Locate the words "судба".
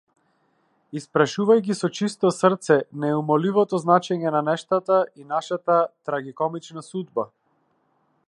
6.89-7.27